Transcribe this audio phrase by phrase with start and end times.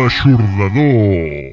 [0.00, 1.49] L'aixordador.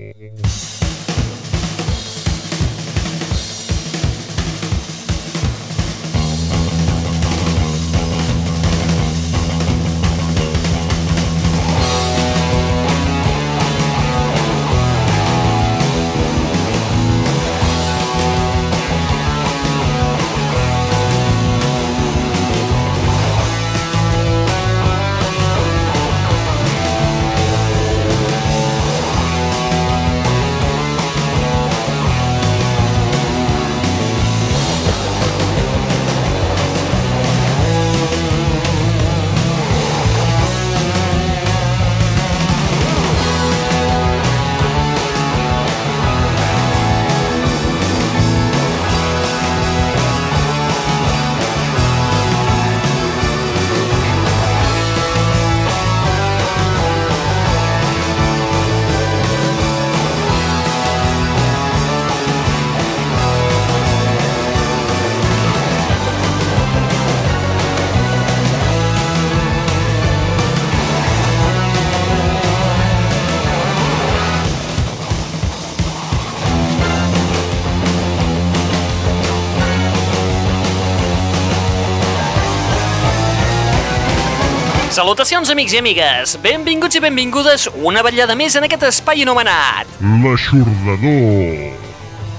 [85.27, 86.33] Salutacions, amics i amigues!
[86.39, 89.89] Benvinguts i benvingudes una vetllada més en aquest espai anomenat.
[90.23, 91.73] L'aixordador.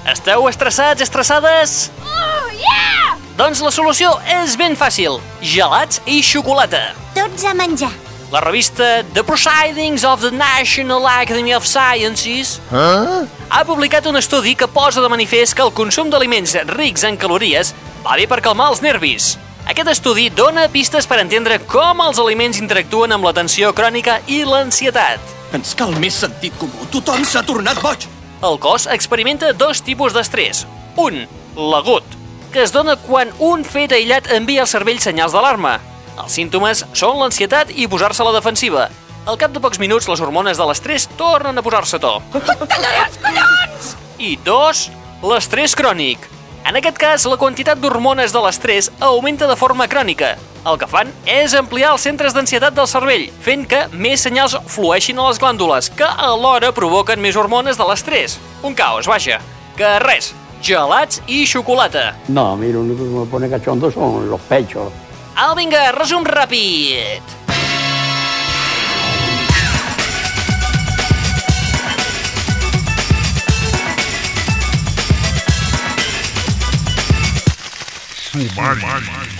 [0.09, 1.75] Esteu estressats, estressades?
[2.01, 3.11] Oh, yeah!
[3.37, 5.19] Doncs la solució és ben fàcil.
[5.45, 6.79] Gelats i xocolata.
[7.13, 7.91] Tots a menjar.
[8.33, 14.65] La revista The Proceedings of the National Academy of Sciences ha publicat un estudi que
[14.65, 18.81] posa de manifest que el consum d'aliments rics en calories va bé per calmar els
[18.81, 19.35] nervis.
[19.67, 24.43] Aquest estudi dona pistes per entendre com els aliments interactuen amb la tensió crònica i
[24.47, 25.19] l'ansietat.
[25.57, 26.87] Ens cal més sentit comú.
[26.93, 28.05] Tothom s'ha tornat boig.
[28.45, 30.63] El cos experimenta dos tipus d'estrès.
[30.95, 31.25] Un,
[31.57, 32.05] l'agut,
[32.53, 35.77] que es dona quan un fet aïllat envia al cervell senyals d'alarma.
[36.19, 38.87] Els símptomes són l'ansietat i posar-se a la defensiva.
[39.29, 42.15] Al cap de pocs minuts, les hormones de l'estrès tornen a posar-se a to.
[44.19, 44.87] I dos,
[45.21, 46.25] l'estrès crònic.
[46.69, 50.35] En aquest cas, la quantitat d'hormones de l'estrès augmenta de forma crònica.
[50.69, 55.17] El que fan és ampliar els centres d'ansietat del cervell, fent que més senyals flueixin
[55.17, 58.37] a les glàndules, que alhora provoquen més hormones de l'estrès.
[58.61, 59.41] Un caos, vaja.
[59.81, 60.29] Que res,
[60.61, 62.11] gelats i xocolata.
[62.27, 64.93] No, a mí lo único que me pone cachondo son los pechos.
[65.41, 67.48] Au, vinga, resum ràpid.
[78.31, 79.38] Fumar.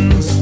[0.00, 0.39] Diamonds.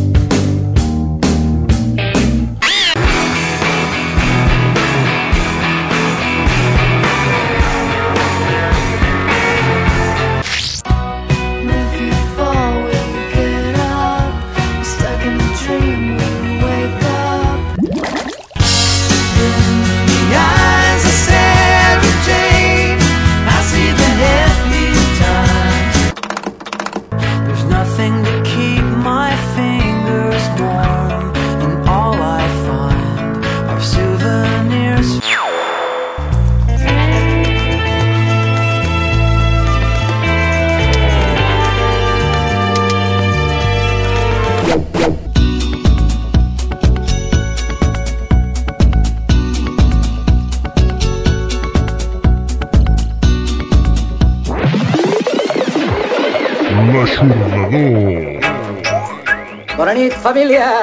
[60.34, 60.77] Bona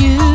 [0.00, 0.29] you.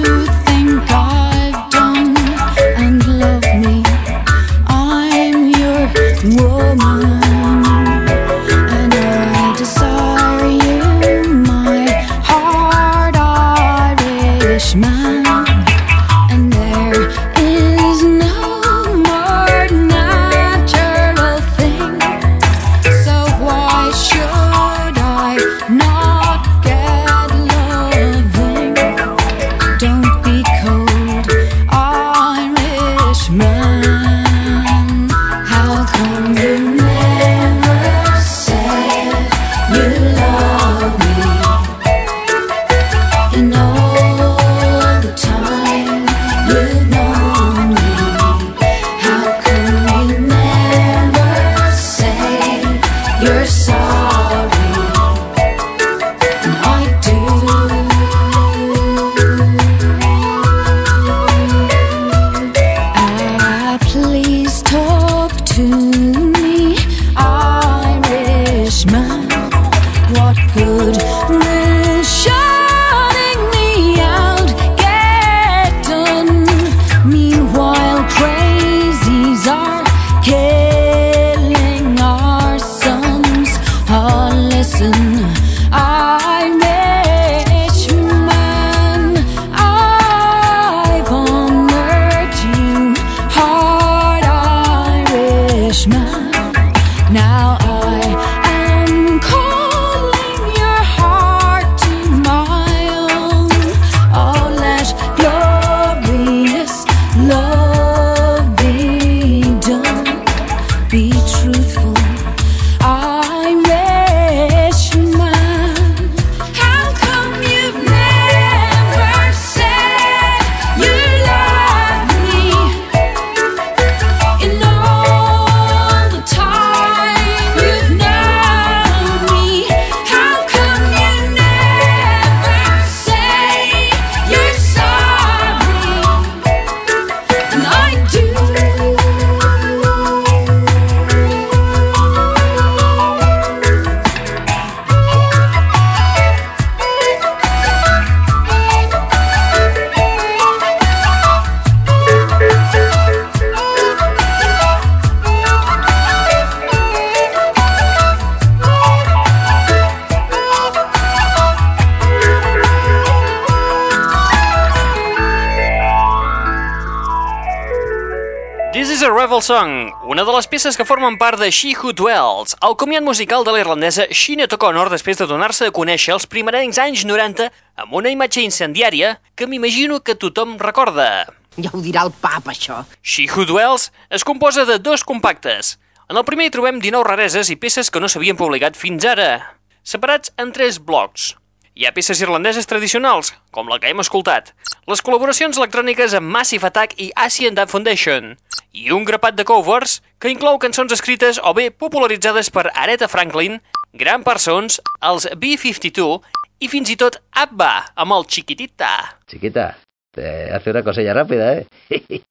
[170.55, 174.53] Peces que formen part de She Who Dwells, el comiat musical de la irlandesa Sinead
[174.55, 177.49] O'Connor després de donar-se a conèixer els primerencs anys 90
[177.83, 181.25] amb una imatge incendiària que m'imagino que tothom recorda.
[181.59, 182.85] Ja ho dirà el pap, això.
[183.03, 185.75] She Who Dwells es composa de dos compactes.
[186.07, 189.57] En el primer hi trobem 19 rareses i peces que no s'havien publicat fins ara,
[189.83, 191.33] separats en tres blocs.
[191.75, 194.53] Hi ha peces irlandeses tradicionals, com la que hem escoltat,
[194.87, 198.29] les col·laboracions electròniques amb Massive Attack i Asian Dub Foundation,
[198.71, 203.57] i un grapat de covers que inclou cançons escrites o bé popularitzades per Aretha Franklin,
[203.91, 206.23] Gran Parsons, els B-52
[206.63, 208.93] i fins i tot Abba amb el Chiquitita.
[209.27, 209.73] Chiquita,
[210.15, 211.67] te hace una cosilla rápida, ¿eh?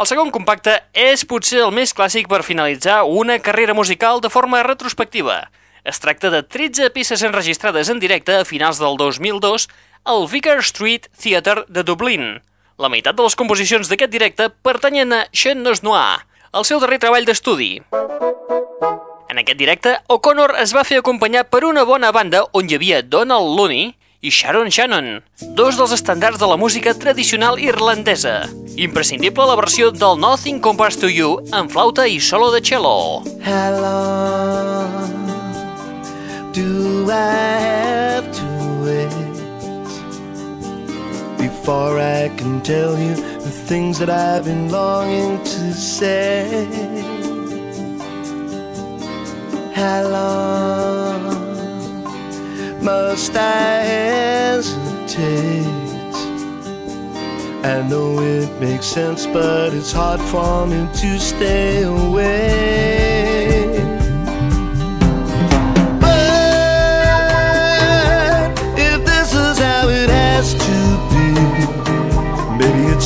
[0.00, 4.62] El segon compacte és potser el més clàssic per finalitzar una carrera musical de forma
[4.64, 5.42] retrospectiva.
[5.84, 9.68] Es tracta de 13 peces enregistrades en directe a finals del 2002
[10.04, 12.42] al Vicar Street Theatre de Dublín.
[12.78, 17.00] La meitat de les composicions d'aquest directe pertanyen a Sean Nos Noir, el seu darrer
[17.00, 17.80] treball d'estudi.
[19.30, 23.02] En aquest directe, O'Connor es va fer acompanyar per una bona banda on hi havia
[23.02, 25.22] Donald Looney i Sharon Shannon,
[25.56, 28.50] dos dels estàndards de la música tradicional irlandesa.
[28.76, 33.22] Imprescindible la versió del Nothing Compares to You en flauta i solo de cello.
[33.46, 35.09] Long
[36.52, 38.46] do I have to
[38.84, 39.36] wait
[41.38, 46.66] before I can tell you the things that I've been longing to say?
[49.72, 51.22] How long
[52.82, 55.66] must I hesitate?
[57.62, 63.69] I know it makes sense, but it's hard for me to stay away.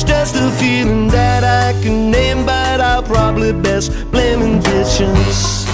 [0.05, 5.65] Just a feeling that I can name, but I'll probably best blame impatience.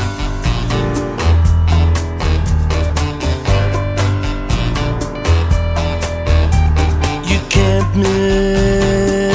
[7.29, 9.31] You can't miss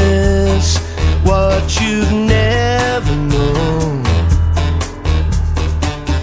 [1.25, 4.05] what you've never known.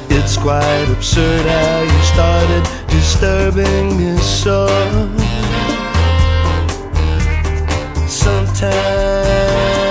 [0.09, 5.22] It's quite absurd how you started disturbing me so.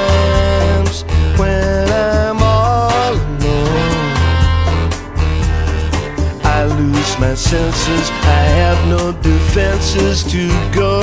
[0.02, 1.04] Sometimes
[1.38, 4.00] when I'm all alone,
[6.42, 8.10] I lose my senses.
[8.10, 11.02] I have no defenses to go.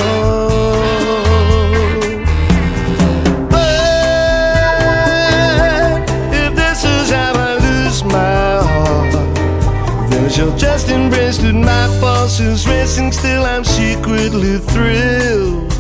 [3.51, 3.69] But
[6.33, 9.13] if this is how I lose my heart,
[10.09, 13.11] then she'll just embrace that my pulse is racing.
[13.11, 15.78] Still, I'm secretly thrilled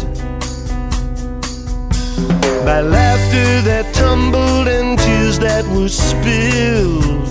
[2.65, 7.29] by laughter that tumbled and tears that were spilled.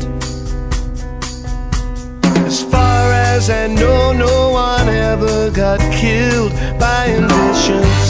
[2.46, 8.07] As far as I know, no one ever got killed by ambitions.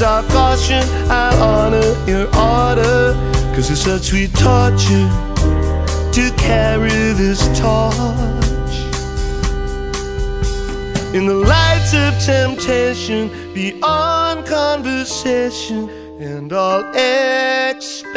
[0.00, 0.82] Lose our caution.
[1.10, 3.14] I'll honor your order,
[3.54, 5.08] cause it's such sweet torture
[6.12, 8.76] to carry this torch.
[11.14, 15.90] In the lights of temptation, beyond conversation
[16.20, 18.10] and all expectation.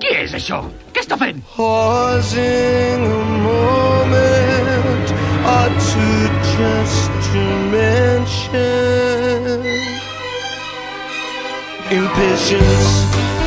[0.00, 0.70] Qui és això?
[0.92, 1.42] Què està fent?
[1.54, 5.08] Pausing a moment
[5.54, 8.58] or two just to mention
[11.90, 13.37] impatience.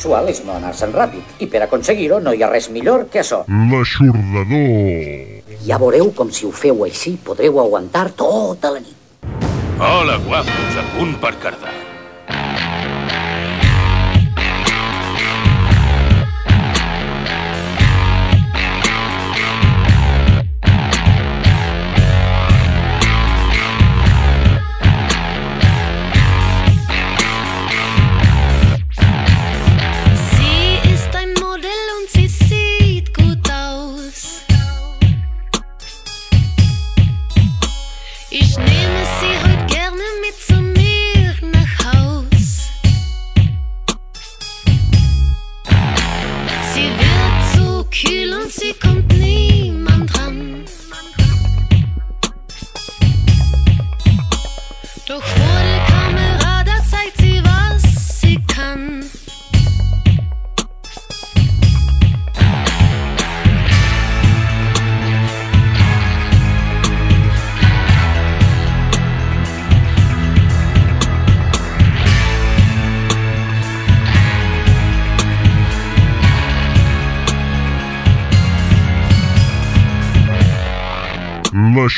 [0.00, 3.42] Sexual és no anar-se'n ràpid, i per aconseguir-ho no hi ha res millor que això.
[3.68, 5.60] L'aixordador.
[5.66, 8.96] Ja veureu com si ho feu així podreu aguantar tota la nit.
[9.76, 11.89] Hola, guapos, a punt per cardar.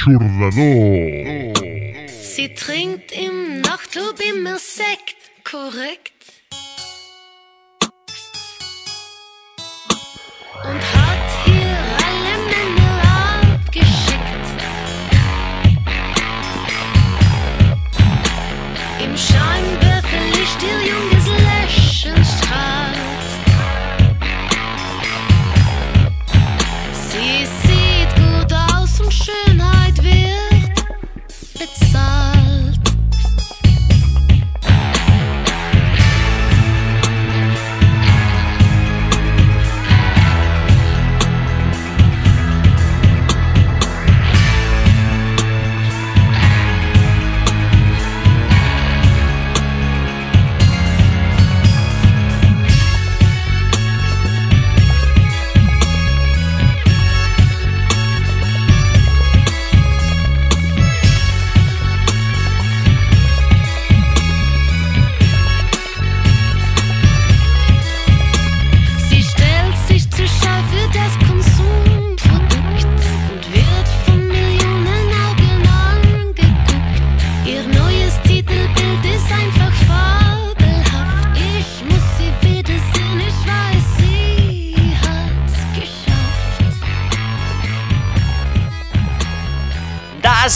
[0.04, 1.54] L'aixordador.
[2.08, 6.21] Sie trinkt im Nachtclub immer Sekt, korrekt.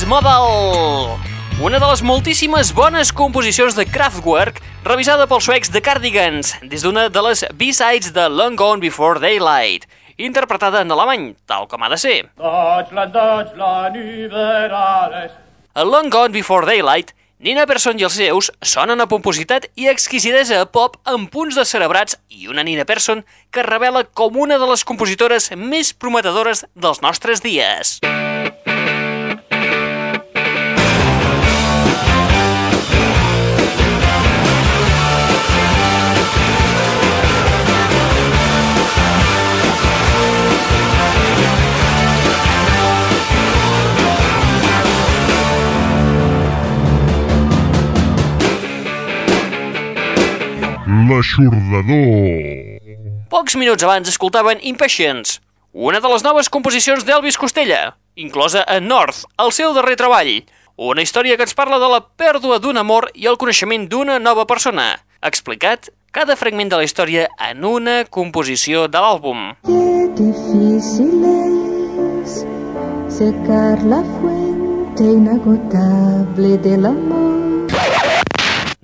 [0.07, 1.19] Model!
[1.59, 7.09] Una de les moltíssimes bones composicions de Kraftwerk revisada pels suecs de Cardigans des d'una
[7.11, 11.99] de les B-sides de Long Gone Before Daylight, interpretada en alemany, tal com ha de
[11.99, 12.21] ser.
[12.39, 15.35] Deutschland, Deutschland über alles.
[15.75, 17.11] A Long Gone Before Daylight,
[17.43, 22.15] Nina Persson i els seus sonen a pompositat i exquisidesa pop amb punts de cerebrats
[22.31, 27.43] i una Nina Persson que revela com una de les compositores més prometedores dels nostres
[27.43, 27.99] dies.
[51.07, 52.81] L'aixordador.
[53.31, 55.39] Pocs minuts abans escoltaven Impatience,
[55.73, 60.33] una de les noves composicions d'Elvis Costello, inclosa en North, el seu darrer treball,
[60.77, 64.49] una història que ens parla de la pèrdua d'un amor i el coneixement d'una nova
[64.51, 64.89] persona,
[65.23, 69.49] explicat cada fragment de la història en una composició de l'àlbum.
[69.69, 71.23] Qué difícil
[72.25, 72.43] es
[73.15, 77.46] secar la fuente inagotable del amor.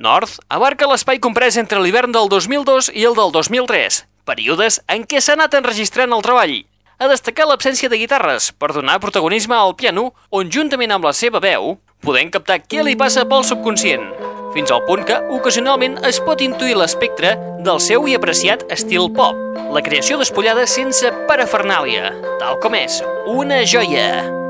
[0.03, 5.21] North abarca l'espai comprès entre l'hivern del 2002 i el del 2003, períodes en què
[5.23, 6.57] s'ha anat enregistrant el treball.
[6.99, 11.39] A destacar l'absència de guitarres per donar protagonisme al piano, on juntament amb la seva
[11.39, 14.11] veu podem captar què li passa pel subconscient,
[14.57, 19.39] fins al punt que ocasionalment es pot intuir l'espectre del seu i apreciat estil pop,
[19.71, 22.11] la creació despullada sense parafernàlia,
[22.43, 22.99] tal com és,
[23.39, 24.42] una joia.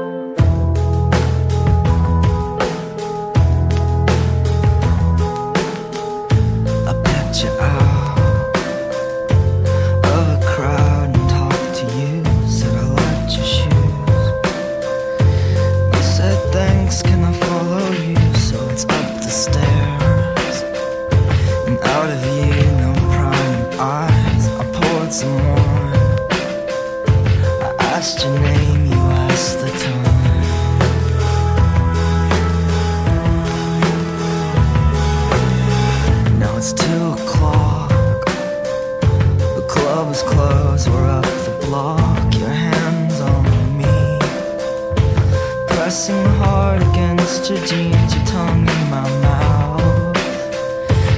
[45.93, 50.17] pressing hard against your jeans, your tongue in my mouth.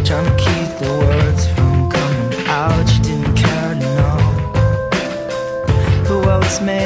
[0.04, 4.18] Trying to keep the words from coming out, you didn't care to know
[6.08, 6.82] who else may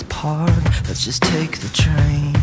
[0.00, 2.34] South Park, let's just take the train.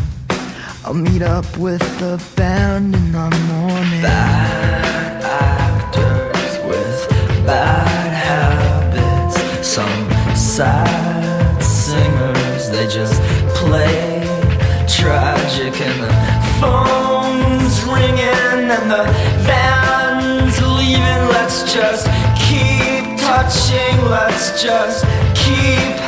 [0.84, 4.02] I'll meet up with the band in the morning.
[4.02, 7.08] Bad actors with
[7.44, 13.20] bad habits, some sad singers, they just
[13.56, 14.22] play
[14.86, 16.12] tragic and the
[16.60, 19.04] phone's ringing and the
[19.48, 21.22] band's leaving.
[21.34, 22.06] Let's just
[22.38, 26.07] keep touching, let's just keep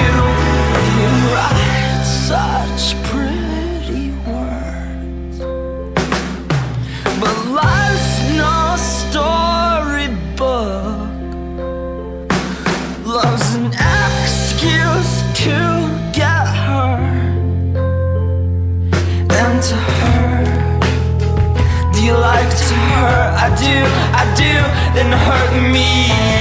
[23.61, 23.77] do,
[24.17, 24.53] I do,
[24.95, 26.40] then hurt me.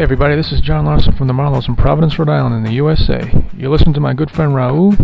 [0.00, 2.72] Hey everybody, this is John Larson from the Marlows in Providence, Rhode Island in the
[2.72, 3.20] USA.
[3.54, 4.94] You're listening to my good friend Raoul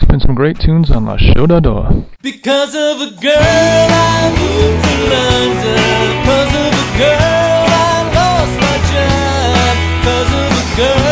[0.00, 2.06] spin some great tunes on La Chodador.
[2.22, 5.74] Because of a girl I moved to London,
[6.22, 11.03] because of a girl I lost my job, because of a girl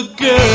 [0.00, 0.49] Again.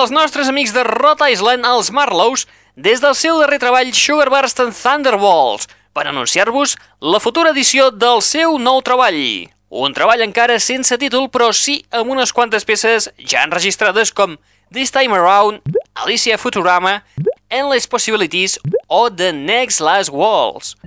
[0.00, 3.90] Hem recuperat els nostres amics de Rhode Island, els Marlows, des del seu darrer treball
[3.92, 9.50] Sugar Burst and Thunderbolts, per anunciar-vos la futura edició del seu nou treball.
[9.68, 14.38] Un treball encara sense títol, però sí amb unes quantes peces ja enregistrades com
[14.72, 15.60] This Time Around,
[15.92, 17.02] Alicia Futurama,
[17.50, 18.56] Endless Possibilities
[18.88, 20.78] o The Next Last Waltz.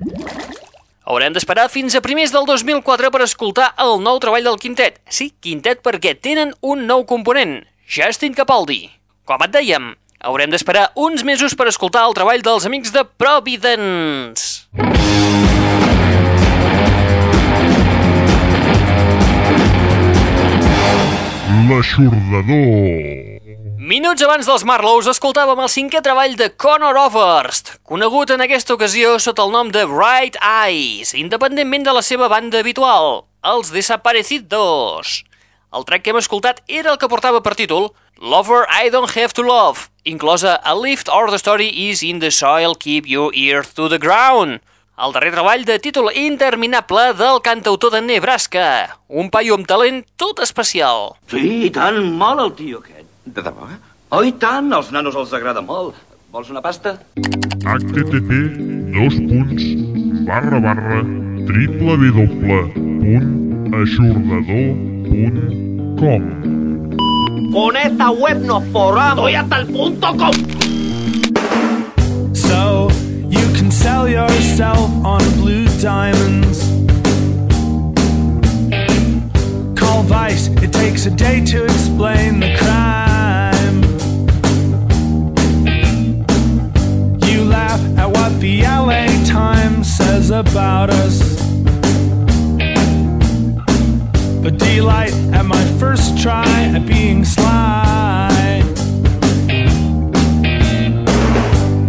[1.06, 4.98] Haurem d'esperar fins a primers del 2004 per escoltar el nou treball del quintet.
[5.06, 9.03] Sí, quintet perquè tenen un nou component, Justin Capaldi.
[9.24, 9.86] Com et dèiem,
[10.20, 14.68] haurem d'esperar uns mesos per escoltar el treball dels amics de Providence.
[21.70, 23.40] L'aixordador.
[23.80, 29.16] Minuts abans dels Marlows escoltàvem el cinquè treball de Conor Oberst, conegut en aquesta ocasió
[29.24, 33.24] sota el nom de Bright Eyes, independentment de la seva banda habitual,
[33.56, 35.22] els Desaparecidos.
[35.74, 37.88] El track que hem escoltat era el que portava per títol
[38.22, 42.30] Lover I Don't Have to Love, inclosa A Lift or the Story is in the
[42.30, 44.62] Soil Keep Your Ear to the Ground,
[45.02, 50.44] el darrer treball de títol interminable del cantautor de Nebraska, un paio amb talent tot
[50.46, 51.18] especial.
[51.34, 53.10] Sí, i tant, molt el tio aquest.
[53.26, 53.66] De debò?
[54.14, 55.98] Oh, i tant, als nanos els agrada molt.
[56.30, 57.00] Vols una pasta?
[57.64, 58.30] http
[58.94, 59.66] dos punts
[60.30, 61.02] barra barra
[61.50, 61.98] triple
[66.04, 69.20] w punt aixordador punt com Con esta web nos forramos.
[69.20, 70.32] Estoy hasta el punto com.
[72.34, 72.90] So
[73.30, 76.60] you can sell yourself on blue diamonds.
[79.80, 83.84] Call Vice, it takes a day to explain the crime.
[87.30, 91.43] You laugh at what the LA Times says about us.
[94.44, 98.62] But delight at my first try at being sly.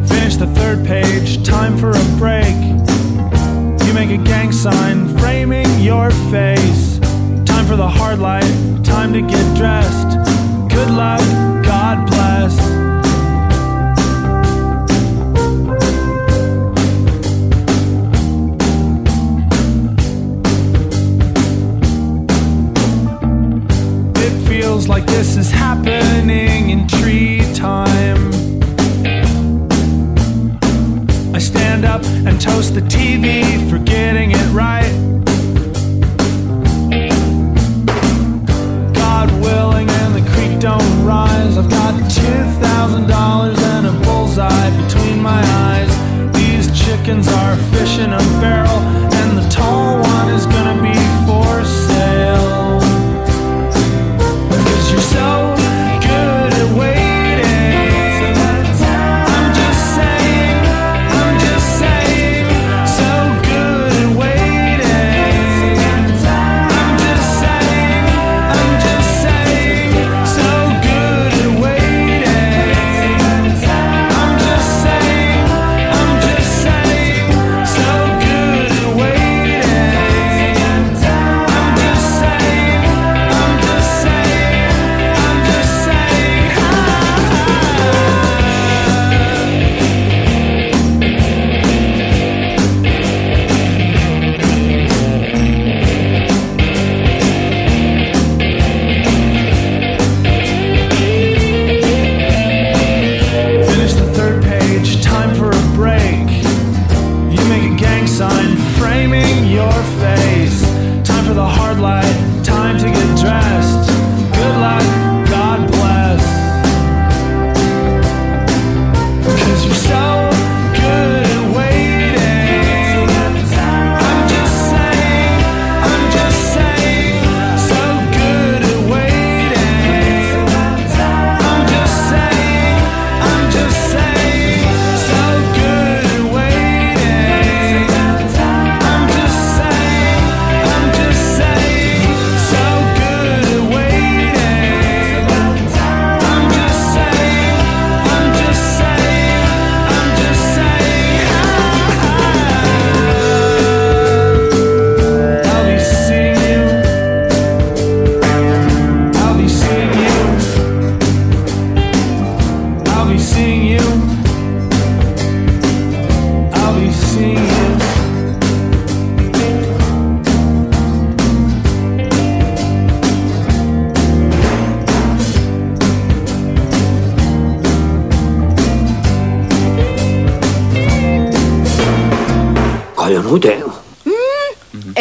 [0.07, 2.55] Finish the third page, time for a break.
[3.85, 7.01] You make a gang sign framing your face.
[7.45, 10.17] Time for the hard light, time to get dressed.
[10.71, 11.21] Good luck,
[11.65, 12.94] God bless.
[25.25, 25.74] This is happening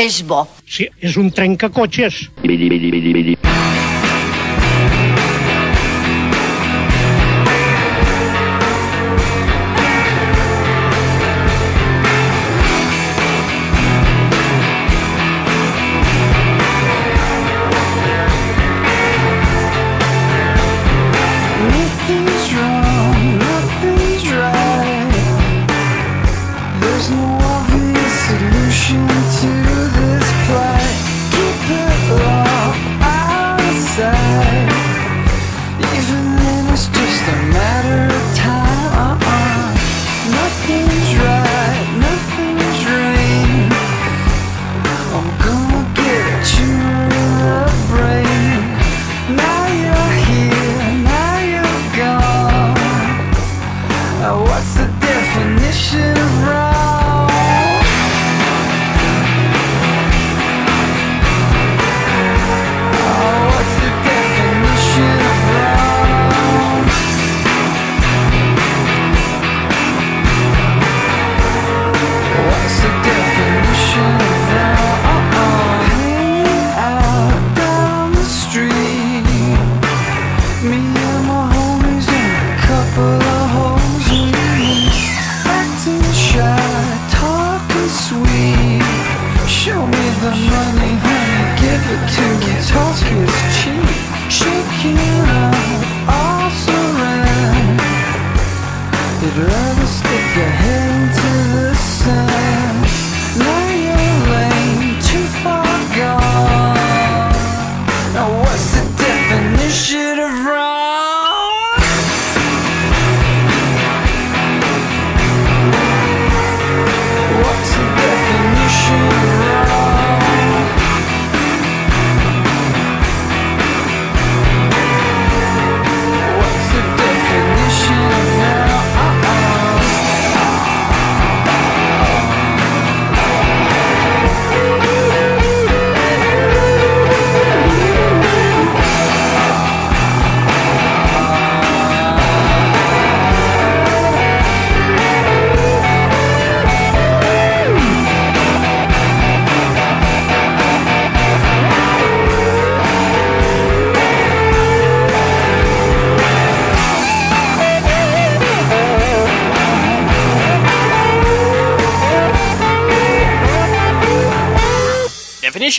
[0.03, 0.43] és bo.
[0.67, 2.27] Sí, és un trencacotxes.
[2.43, 3.42] Nothing's
[54.33, 56.72] What's the definition of wrong?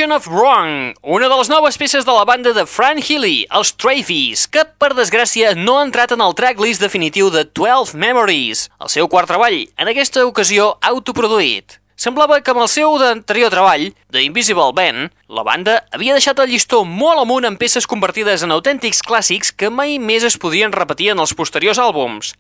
[0.05, 3.71] Definition of Wrong, una de les noves peces de la banda de Fran Healy, els
[3.81, 8.91] Travies, que per desgràcia no ha entrat en el tracklist definitiu de 12 Memories, el
[8.93, 11.79] seu quart treball, en aquesta ocasió autoproduït.
[11.97, 16.53] Semblava que amb el seu anterior treball, The Invisible Band, la banda havia deixat el
[16.53, 21.15] llistó molt amunt en peces convertides en autèntics clàssics que mai més es podien repetir
[21.15, 22.35] en els posteriors àlbums.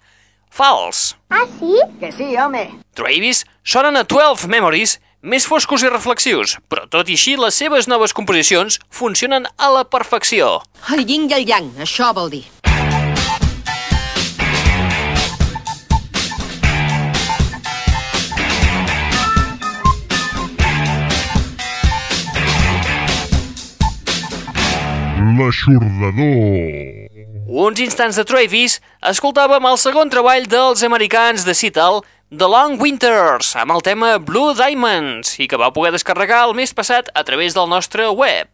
[0.53, 1.17] Fals.
[1.33, 1.81] Ah, sí?
[1.99, 2.69] Que sí, home.
[2.93, 7.89] Travis sonen a 12 Memories més foscos i reflexius, però tot i així les seves
[7.89, 10.61] noves composicions funcionen a la perfecció.
[10.93, 12.45] El yin i el yang, això vol dir.
[25.35, 27.05] L'aixordador.
[27.55, 28.77] Uns instants de Travis,
[29.09, 34.55] escoltàvem el segon treball dels americans de Seattle, The Long Winters, amb el tema Blue
[34.57, 38.49] Diamonds, i que va poder descarregar el mes passat a través del nostre web.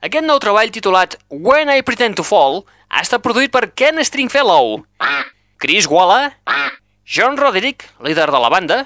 [0.00, 4.84] Aquest nou treball titulat When I Pretend to Fall ha estat produït per Ken Stringfellow,
[5.58, 6.36] Chris Walla,
[7.02, 8.78] John Roderick, líder de la banda,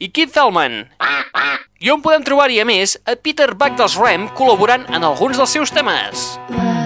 [0.00, 0.86] i Keith Thelman.
[1.78, 5.52] I on podem trobar-hi, a més, a Peter Buck dels Ram col·laborant en alguns dels
[5.52, 6.32] seus temes.
[6.48, 6.85] Let's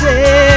[0.00, 0.47] say.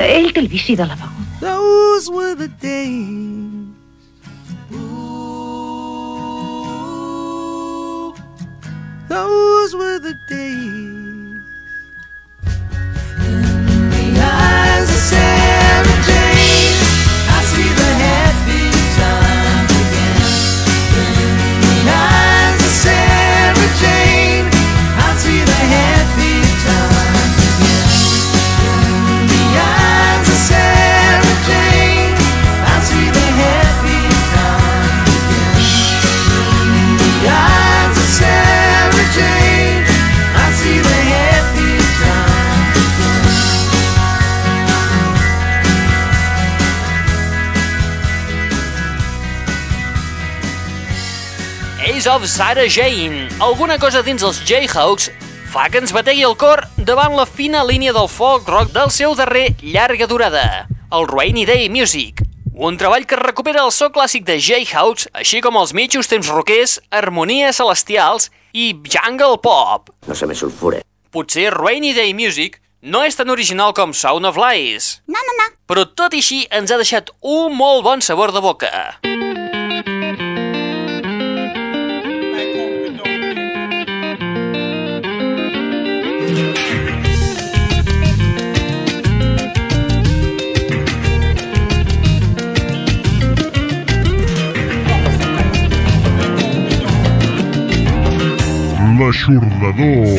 [0.00, 2.67] التلبيشي ده لفقود Those were the days
[52.08, 53.28] of Sarah Jane.
[53.40, 55.10] Alguna cosa dins els Jayhawks
[55.52, 59.14] fa que ens bategui el cor davant la fina línia del folk rock del seu
[59.18, 62.22] darrer llarga durada, el Rainy Day Music.
[62.54, 66.78] Un treball que recupera el so clàssic de Jayhawks, així com els mitjos temps roquers,
[66.90, 69.92] harmonies celestials i jungle pop.
[70.08, 70.82] No se me sulfure.
[71.12, 74.98] Potser Rainy Day Music no és tan original com Sound of Lies.
[75.06, 75.52] No, no, no.
[75.68, 78.72] Però tot i així ens ha deixat un molt bon sabor de boca.
[99.08, 100.18] L'aixordador.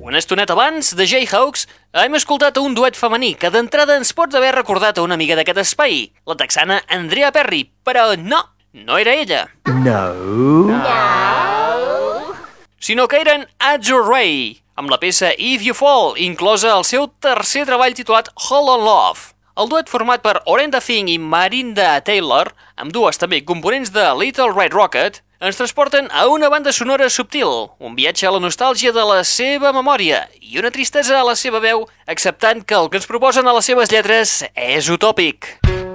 [0.00, 1.66] Una estoneta abans, de Jayhawks,
[2.00, 5.60] hem escoltat un duet femení que d'entrada ens pots haver recordat a una amiga d'aquest
[5.66, 8.40] espai, la texana Andrea Perry, però no,
[8.72, 9.42] no era ella.
[9.84, 10.80] No.
[12.80, 17.68] sinó que eren Azure Ray, amb la peça If You Fall, inclosa al seu tercer
[17.68, 19.34] treball titulat Hold on Love.
[19.60, 24.54] El duet format per Orenda Thing i Marinda Taylor, amb dues també components de Little
[24.56, 29.04] Red Rocket, ens transporten a una banda sonora subtil, un viatge a la nostàlgia de
[29.06, 33.06] la seva memòria i una tristesa a la seva veu, acceptant que el que ens
[33.06, 35.54] proposen a les seves lletres és utòpic.
[35.62, 35.87] The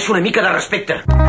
[0.00, 1.19] Em mereixo una mica de respecte.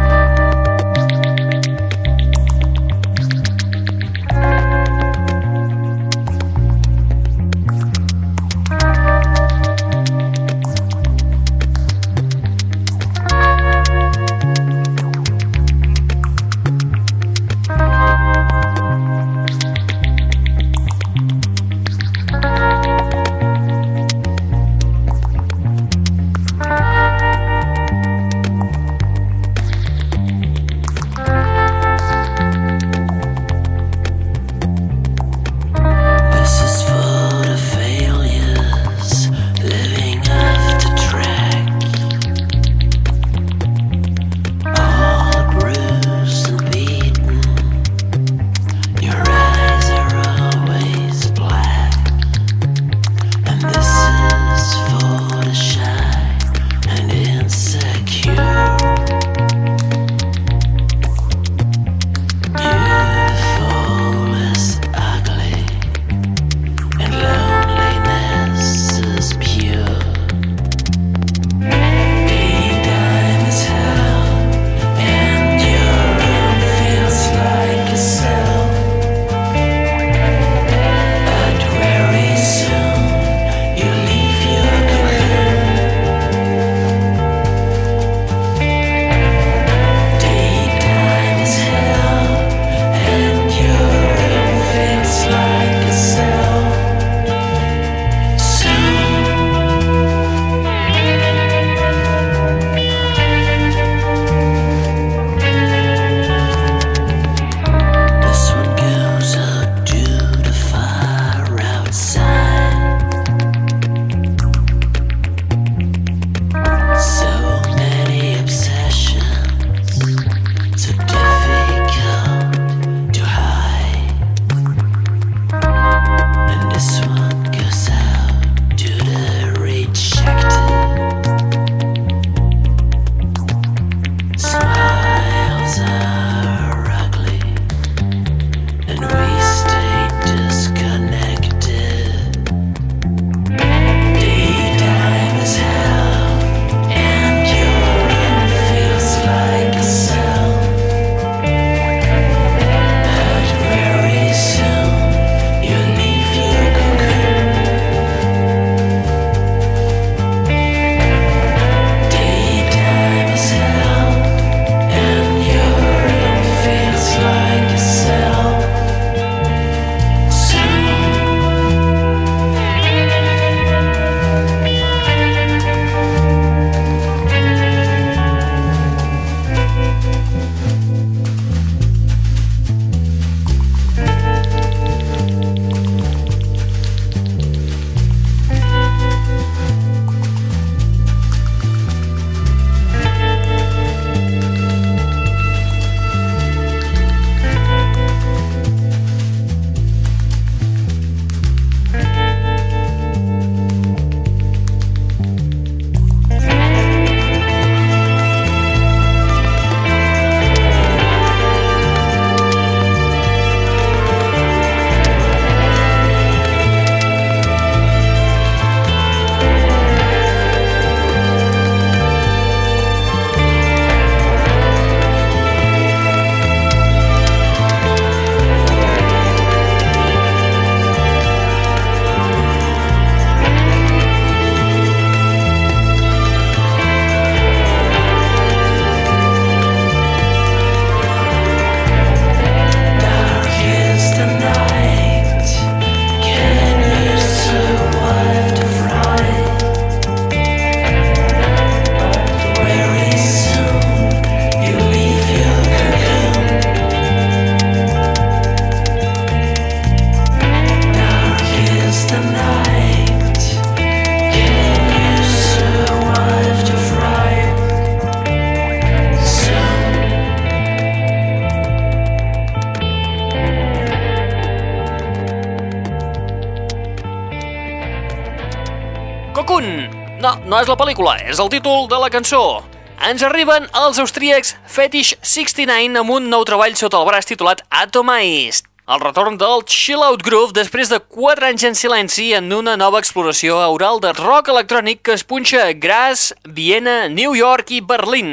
[280.61, 282.61] És la pel·lícula, és el títol de la cançó.
[283.01, 288.67] Ens arriben els austríacs Fetish 69 amb un nou treball sota el braç titulat Atomized.
[288.91, 293.01] El retorn del Chill Out Groove després de 4 anys en silenci en una nova
[293.01, 298.29] exploració aural de rock electrònic que es punxa a Graz, Viena, New York i Berlín.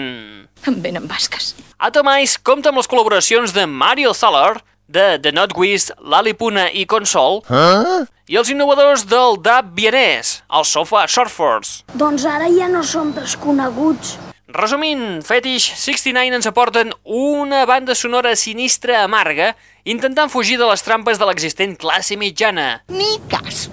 [0.69, 1.55] Em venen basques.
[1.79, 4.59] Atomais compta amb les col·laboracions de Mario Thaler,
[4.89, 8.05] de The Notwist, Lalipuna i Console, Ah?
[8.29, 11.85] i els innovadors del dub vienès, els Sofa Surfers.
[11.95, 14.17] Doncs ara ja no som desconeguts.
[14.49, 21.19] Resumint, Fetish 69 ens aporten una banda sonora sinistra amarga intentant fugir de les trampes
[21.21, 22.83] de l'existent classe mitjana.
[22.89, 23.69] Ni cas.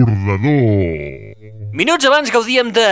[0.00, 1.29] L'aixordador.
[1.72, 2.88] Minuts abans gaudíem de...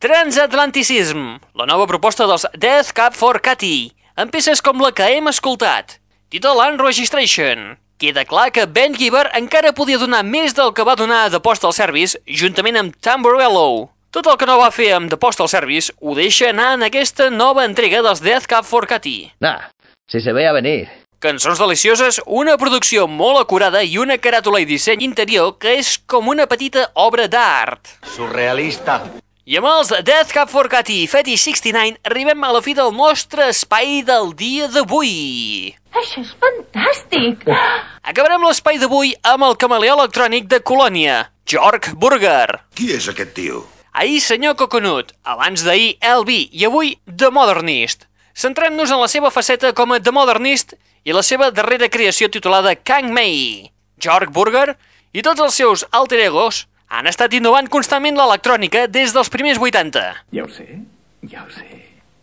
[0.00, 5.28] Transatlanticism, la nova proposta dels Death Cab for Cutie, amb peces com la que hem
[5.28, 5.98] escoltat,
[6.32, 7.74] Title and Registration.
[8.00, 11.42] Queda clar que Ben Giver encara podia donar més del que va donar a The
[11.44, 13.90] Postal Service juntament amb Tamborello.
[14.14, 17.28] Tot el que no va fer amb The Postal Service ho deixa anar en aquesta
[17.34, 19.34] nova entrega dels Death Cab for Cutie.
[19.44, 19.68] Nah,
[20.08, 20.86] si se veía venir.
[21.18, 26.28] Cançons delicioses, una producció molt acurada i una caràtula i disseny interior que és com
[26.30, 27.90] una petita obra d'art.
[28.12, 29.00] Surrealista.
[29.42, 32.94] I amb els Death Cab for Cutie i Fetish 69 arribem a la fi del
[32.94, 35.74] nostre espai del dia d'avui.
[35.90, 37.48] Això és fantàstic!
[38.06, 42.60] Acabarem l'espai d'avui amb el camaleó electrònic de Colònia, Jorg Burger.
[42.78, 43.64] Qui és aquest tio?
[43.90, 48.06] Ahir senyor Coconut, abans d'ahir LB i avui The Modernist.
[48.38, 50.78] Centrem-nos en la seva faceta com a The Modernist
[51.08, 53.70] i la seva darrera creació titulada Kang Mei.
[53.96, 54.74] Jorg Burger
[55.16, 60.02] i tots els seus alter egos han estat innovant constantment l'electrònica des dels primers 80.
[60.36, 60.66] Ja ho sé,
[61.32, 61.64] ja ho sé.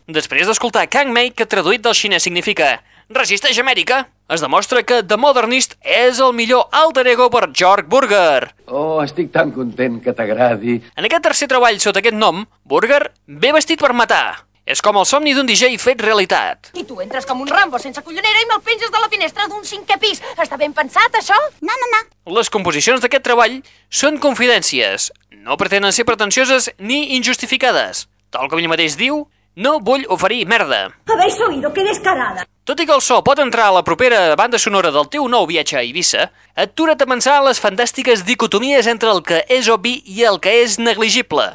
[0.06, 2.76] Després d'escoltar Kang Mei, que traduït del xinès significa
[3.10, 8.52] Resisteix Amèrica, es demostra que The Modernist és el millor alter ego per Jorg Burger.
[8.66, 10.80] Oh, estic tan content que t'agradi.
[10.94, 14.45] En aquest tercer treball sota aquest nom, Burger ve vestit per matar.
[14.66, 16.72] És com el somni d'un DJ fet realitat.
[16.74, 19.62] I tu entres com un Rambo sense collonera i me'l penges de la finestra d'un
[19.62, 20.18] cinquè pis.
[20.42, 21.36] Està ben pensat, això?
[21.62, 22.00] No, no, no.
[22.34, 25.12] Les composicions d'aquest treball són confidències.
[25.46, 28.08] No pretenen ser pretensioses ni injustificades.
[28.34, 30.90] Tal com ell mateix diu, no vull oferir merda.
[31.06, 31.72] ¿Habéis oído?
[31.72, 32.42] ¡Qué descarada!
[32.66, 35.46] Tot i que el so pot entrar a la propera banda sonora del teu nou
[35.46, 40.00] viatge a Eivissa, atura't a pensar en les fantàstiques dicotomies entre el que és obvi
[40.02, 41.46] i el que és negligible.